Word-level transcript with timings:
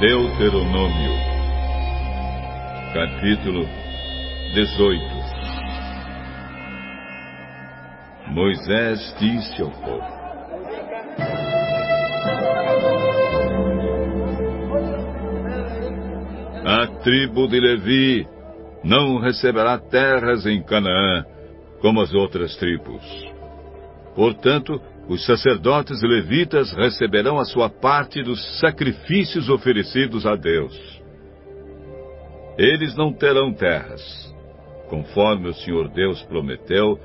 Deuteronômio, 0.00 1.12
capítulo 2.94 3.68
18 4.54 5.04
Moisés 8.28 9.14
disse 9.18 9.60
ao 9.60 9.70
povo: 9.70 10.02
A 16.64 16.86
tribo 17.02 17.46
de 17.46 17.60
Levi 17.60 18.26
não 18.82 19.18
receberá 19.18 19.76
terras 19.78 20.46
em 20.46 20.62
Canaã 20.62 21.26
como 21.82 22.00
as 22.00 22.14
outras 22.14 22.56
tribos. 22.56 23.04
Portanto, 24.14 24.80
os 25.08 25.24
sacerdotes 25.24 26.02
levitas 26.02 26.72
receberão 26.72 27.38
a 27.38 27.44
sua 27.44 27.68
parte 27.68 28.22
dos 28.22 28.60
sacrifícios 28.60 29.48
oferecidos 29.48 30.24
a 30.26 30.36
Deus. 30.36 31.00
Eles 32.56 32.94
não 32.96 33.12
terão 33.12 33.52
terras. 33.52 34.02
Conforme 34.88 35.48
o 35.48 35.54
Senhor 35.54 35.88
Deus 35.88 36.22
prometeu, 36.24 36.98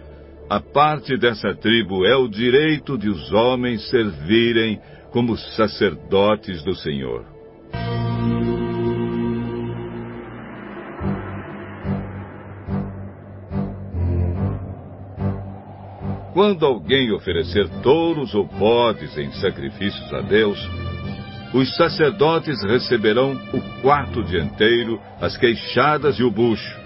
a 0.50 0.60
parte 0.60 1.18
dessa 1.18 1.56
tribo 1.56 2.06
é 2.06 2.16
o 2.16 2.28
direito 2.28 2.98
de 2.98 3.10
os 3.10 3.32
homens 3.32 3.90
servirem 3.90 4.80
como 5.12 5.38
sacerdotes 5.38 6.64
do 6.64 6.76
Senhor. 6.76 7.35
Quando 16.36 16.66
alguém 16.66 17.14
oferecer 17.14 17.66
touros 17.82 18.36
ou 18.36 18.46
bodes 18.46 19.18
em 19.18 19.32
sacrifícios 19.32 20.14
a 20.14 20.20
Deus, 20.20 20.60
os 21.54 21.74
sacerdotes 21.78 22.62
receberão 22.62 23.40
o 23.54 23.82
quarto 23.82 24.22
dianteiro, 24.22 25.00
as 25.22 25.38
queixadas 25.38 26.20
e 26.20 26.24
o 26.24 26.30
bucho. 26.30 26.78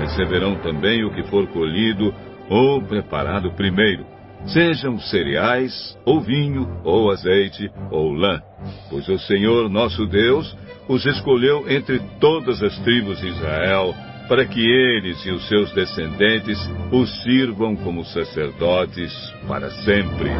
Receberão 0.00 0.56
também 0.56 1.02
o 1.02 1.14
que 1.14 1.22
for 1.22 1.46
colhido 1.46 2.14
ou 2.50 2.82
preparado 2.82 3.50
primeiro, 3.52 4.04
sejam 4.44 5.00
cereais, 5.00 5.98
ou 6.04 6.20
vinho, 6.20 6.78
ou 6.84 7.10
azeite, 7.10 7.70
ou 7.90 8.12
lã, 8.12 8.42
pois 8.90 9.08
o 9.08 9.18
Senhor 9.20 9.70
nosso 9.70 10.04
Deus 10.04 10.54
os 10.86 11.06
escolheu 11.06 11.64
entre 11.70 12.00
todas 12.20 12.62
as 12.62 12.78
tribos 12.80 13.18
de 13.18 13.28
Israel 13.28 13.94
para 14.28 14.46
que 14.46 14.60
eles 14.60 15.24
e 15.26 15.30
os 15.30 15.46
seus 15.48 15.72
descendentes 15.72 16.58
os 16.90 17.22
sirvam 17.22 17.76
como 17.76 18.04
sacerdotes 18.04 19.12
para 19.46 19.70
sempre. 19.70 20.30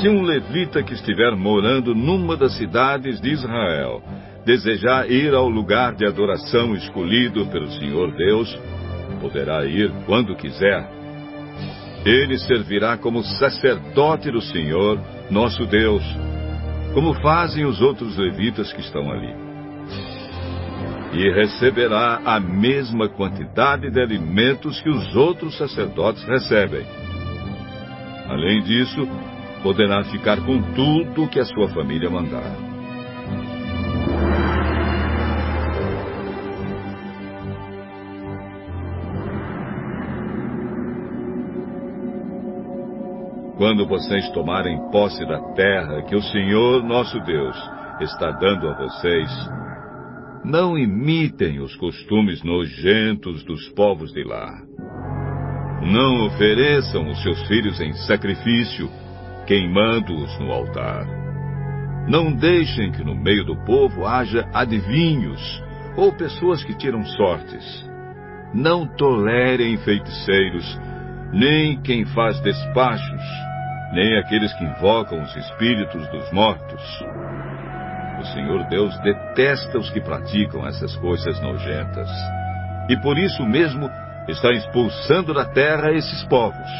Se 0.00 0.08
um 0.08 0.22
levita 0.22 0.82
que 0.82 0.94
estiver 0.94 1.34
morando 1.36 1.94
numa 1.94 2.36
das 2.36 2.56
cidades 2.56 3.20
de 3.20 3.30
Israel 3.30 4.02
desejar 4.44 5.10
ir 5.10 5.34
ao 5.34 5.48
lugar 5.48 5.94
de 5.94 6.06
adoração 6.06 6.74
escolhido 6.74 7.46
pelo 7.46 7.70
Senhor 7.72 8.10
Deus, 8.12 8.58
poderá 9.20 9.64
ir 9.64 9.92
quando 10.06 10.34
quiser. 10.34 10.88
Ele 12.04 12.38
servirá 12.38 12.96
como 12.96 13.22
sacerdote 13.22 14.30
do 14.30 14.40
Senhor, 14.40 14.98
nosso 15.30 15.66
Deus, 15.66 16.02
como 16.94 17.12
fazem 17.14 17.64
os 17.66 17.80
outros 17.82 18.16
levitas 18.16 18.72
que 18.72 18.80
estão 18.80 19.10
ali 19.10 19.47
e 21.12 21.30
receberá 21.30 22.20
a 22.24 22.38
mesma 22.38 23.08
quantidade 23.08 23.90
de 23.90 24.00
alimentos 24.00 24.80
que 24.80 24.90
os 24.90 25.16
outros 25.16 25.56
sacerdotes 25.56 26.22
recebem. 26.24 26.86
Além 28.28 28.62
disso, 28.62 29.08
poderá 29.62 30.04
ficar 30.04 30.38
com 30.44 30.60
tudo 30.74 31.28
que 31.28 31.40
a 31.40 31.44
sua 31.44 31.68
família 31.68 32.10
mandar. 32.10 32.68
Quando 43.56 43.88
vocês 43.88 44.30
tomarem 44.30 44.78
posse 44.92 45.26
da 45.26 45.40
terra 45.54 46.02
que 46.02 46.14
o 46.14 46.22
Senhor 46.22 46.84
nosso 46.84 47.18
Deus 47.20 47.56
está 48.00 48.30
dando 48.30 48.68
a 48.68 48.74
vocês, 48.74 49.57
não 50.48 50.78
imitem 50.78 51.60
os 51.60 51.76
costumes 51.76 52.42
nojentos 52.42 53.44
dos 53.44 53.68
povos 53.74 54.10
de 54.14 54.24
lá. 54.24 54.58
Não 55.82 56.26
ofereçam 56.26 57.06
os 57.06 57.22
seus 57.22 57.46
filhos 57.46 57.78
em 57.82 57.92
sacrifício, 57.92 58.88
queimando-os 59.46 60.38
no 60.38 60.50
altar. 60.50 61.06
Não 62.08 62.32
deixem 62.32 62.90
que 62.92 63.04
no 63.04 63.14
meio 63.14 63.44
do 63.44 63.62
povo 63.66 64.06
haja 64.06 64.48
adivinhos 64.54 65.62
ou 65.98 66.14
pessoas 66.14 66.64
que 66.64 66.74
tiram 66.74 67.04
sortes. 67.04 67.86
Não 68.54 68.86
tolerem 68.86 69.76
feiticeiros, 69.76 70.80
nem 71.30 71.78
quem 71.82 72.06
faz 72.06 72.40
despachos, 72.40 73.22
nem 73.92 74.16
aqueles 74.16 74.50
que 74.54 74.64
invocam 74.64 75.20
os 75.22 75.36
espíritos 75.36 76.08
dos 76.08 76.32
mortos. 76.32 76.82
O 78.18 78.24
Senhor 78.26 78.64
Deus 78.68 78.98
detesta 79.00 79.78
os 79.78 79.90
que 79.90 80.00
praticam 80.00 80.66
essas 80.66 80.94
coisas 80.96 81.40
nojentas. 81.40 82.10
E 82.88 82.96
por 83.00 83.16
isso 83.16 83.44
mesmo 83.44 83.88
está 84.28 84.50
expulsando 84.52 85.32
da 85.32 85.44
terra 85.44 85.92
esses 85.92 86.24
povos, 86.24 86.70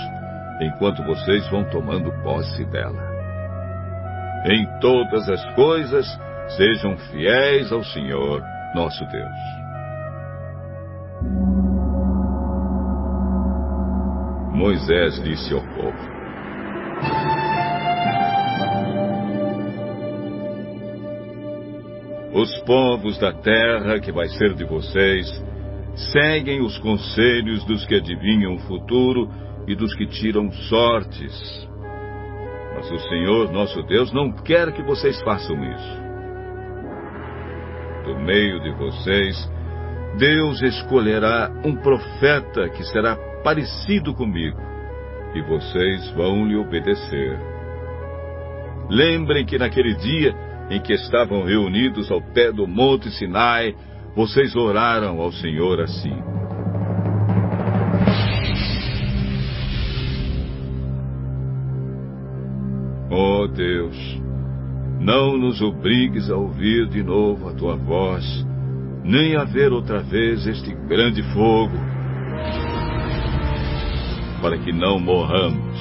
enquanto 0.60 1.02
vocês 1.04 1.48
vão 1.48 1.64
tomando 1.64 2.12
posse 2.22 2.64
dela. 2.66 3.08
Em 4.46 4.66
todas 4.80 5.28
as 5.28 5.44
coisas, 5.54 6.06
sejam 6.56 6.96
fiéis 6.96 7.70
ao 7.70 7.84
Senhor, 7.84 8.42
nosso 8.74 9.04
Deus. 9.06 9.58
Moisés 14.52 15.22
disse 15.22 15.54
ao 15.54 15.60
povo: 15.60 16.17
Os 22.38 22.56
povos 22.60 23.18
da 23.18 23.32
terra 23.32 23.98
que 23.98 24.12
vai 24.12 24.28
ser 24.28 24.54
de 24.54 24.62
vocês 24.62 25.26
seguem 26.12 26.60
os 26.60 26.78
conselhos 26.78 27.64
dos 27.64 27.84
que 27.84 27.96
adivinham 27.96 28.54
o 28.54 28.60
futuro 28.60 29.28
e 29.66 29.74
dos 29.74 29.92
que 29.96 30.06
tiram 30.06 30.48
sortes. 30.52 31.68
Mas 32.76 32.88
o 32.92 32.98
Senhor 33.08 33.50
nosso 33.50 33.82
Deus 33.82 34.12
não 34.12 34.30
quer 34.30 34.70
que 34.72 34.84
vocês 34.84 35.20
façam 35.22 35.56
isso. 35.64 36.02
Do 38.04 38.20
meio 38.20 38.60
de 38.60 38.70
vocês, 38.70 39.50
Deus 40.16 40.62
escolherá 40.62 41.50
um 41.64 41.74
profeta 41.74 42.68
que 42.68 42.84
será 42.84 43.16
parecido 43.42 44.14
comigo, 44.14 44.60
e 45.34 45.42
vocês 45.42 46.08
vão 46.10 46.46
lhe 46.46 46.54
obedecer. 46.54 47.36
Lembrem 48.88 49.44
que 49.44 49.58
naquele 49.58 49.96
dia 49.96 50.47
em 50.70 50.80
que 50.80 50.92
estavam 50.92 51.42
reunidos 51.44 52.10
ao 52.10 52.20
pé 52.20 52.52
do 52.52 52.66
Monte 52.66 53.10
Sinai, 53.10 53.74
vocês 54.14 54.54
oraram 54.54 55.20
ao 55.20 55.32
Senhor 55.32 55.80
assim: 55.80 56.14
oh 63.10 63.46
Deus, 63.46 63.96
não 65.00 65.38
nos 65.38 65.60
obrigues 65.62 66.30
a 66.30 66.36
ouvir 66.36 66.86
de 66.88 67.02
novo 67.02 67.48
a 67.48 67.54
tua 67.54 67.76
voz, 67.76 68.24
nem 69.02 69.36
a 69.36 69.44
ver 69.44 69.72
outra 69.72 70.00
vez 70.00 70.46
este 70.46 70.74
grande 70.86 71.22
fogo, 71.32 71.76
para 74.42 74.58
que 74.58 74.72
não 74.72 74.98
morramos. 74.98 75.78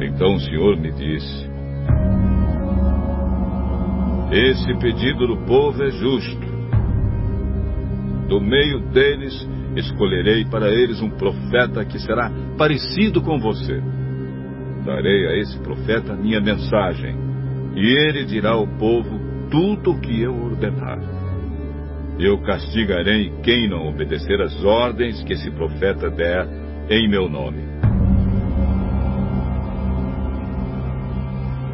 Então 0.00 0.34
o 0.34 0.40
Senhor 0.40 0.76
me 0.76 0.92
disse: 0.92 1.45
esse 4.30 4.74
pedido 4.78 5.26
do 5.26 5.36
povo 5.46 5.82
é 5.82 5.90
justo. 5.90 6.46
Do 8.28 8.40
meio 8.40 8.80
deles 8.90 9.48
escolherei 9.76 10.44
para 10.46 10.68
eles 10.68 11.00
um 11.00 11.10
profeta 11.10 11.84
que 11.84 11.98
será 11.98 12.30
parecido 12.58 13.22
com 13.22 13.38
você. 13.38 13.80
Darei 14.84 15.26
a 15.26 15.36
esse 15.38 15.58
profeta 15.60 16.14
minha 16.14 16.40
mensagem, 16.40 17.16
e 17.74 17.86
ele 17.86 18.24
dirá 18.24 18.52
ao 18.52 18.66
povo 18.66 19.20
tudo 19.50 19.92
o 19.92 20.00
que 20.00 20.22
eu 20.22 20.34
ordenar. 20.34 20.98
Eu 22.18 22.38
castigarei 22.38 23.30
quem 23.42 23.68
não 23.68 23.88
obedecer 23.88 24.40
às 24.40 24.64
ordens 24.64 25.22
que 25.22 25.34
esse 25.34 25.50
profeta 25.50 26.10
der 26.10 26.48
em 26.88 27.08
meu 27.08 27.28
nome. 27.28 27.75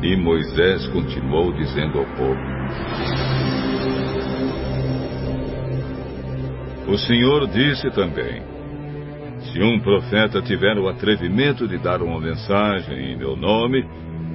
E 0.03 0.17
Moisés 0.17 0.89
continuou 0.89 1.53
dizendo 1.53 2.01
ao 2.01 2.05
povo: 2.17 2.41
O 6.89 6.99
Senhor 6.99 7.47
disse 7.47 7.89
também: 7.93 8.43
Se 9.41 9.63
um 9.63 9.79
profeta 9.79 10.43
tiver 10.43 10.77
o 10.77 10.89
atrevimento 10.89 11.69
de 11.69 11.79
dar 11.79 12.03
uma 12.03 12.21
mensagem 12.21 13.13
em 13.13 13.17
meu 13.17 13.37
nome, 13.37 13.87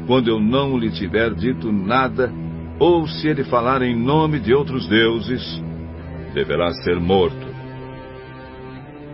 quando 0.07 0.29
eu 0.29 0.39
não 0.39 0.77
lhe 0.77 0.89
tiver 0.89 1.33
dito 1.33 1.69
nada, 1.69 2.31
ou 2.79 3.05
se 3.05 3.27
ele 3.27 3.43
falar 3.43 3.81
em 3.81 3.93
nome 3.93 4.39
de 4.39 4.53
outros 4.53 4.87
deuses, 4.87 5.61
deverá 6.33 6.71
ser 6.75 6.97
morto. 6.97 7.45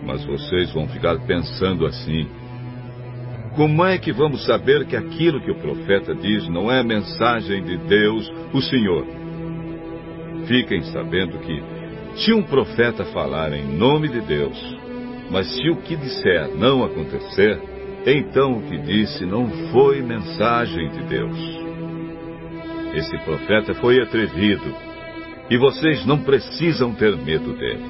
Mas 0.06 0.24
vocês 0.24 0.72
vão 0.72 0.88
ficar 0.88 1.18
pensando 1.26 1.88
assim: 1.88 2.28
como 3.56 3.86
é 3.86 3.98
que 3.98 4.12
vamos 4.12 4.46
saber 4.46 4.86
que 4.86 4.96
aquilo 4.96 5.40
que 5.42 5.52
o 5.52 5.60
profeta 5.60 6.16
diz 6.16 6.48
não 6.50 6.72
é 6.72 6.84
mensagem 6.84 7.64
de 7.64 7.78
Deus, 7.78 8.32
o 8.54 8.62
Senhor? 8.62 9.06
Fiquem 10.48 10.84
sabendo 10.84 11.38
que, 11.40 11.64
se 12.16 12.34
um 12.34 12.44
profeta 12.44 13.06
falar 13.06 13.54
em 13.54 13.78
nome 13.78 14.10
de 14.10 14.22
Deus, 14.22 14.58
mas 15.30 15.48
se 15.56 15.70
o 15.70 15.78
que 15.78 15.96
disser 15.96 16.50
não 16.56 16.84
acontecer, 16.84 17.60
então 18.06 18.58
o 18.58 18.64
que 18.64 18.78
disse 18.80 19.26
não 19.26 19.48
foi 19.72 20.02
mensagem 20.02 20.90
de 20.90 21.04
Deus. 21.04 21.38
Esse 22.96 23.18
profeta 23.20 23.74
foi 23.76 24.02
atrevido, 24.02 24.76
e 25.50 25.58
vocês 25.58 26.06
não 26.06 26.20
precisam 26.24 26.94
ter 26.94 27.16
medo 27.18 27.54
dele. 27.54 27.86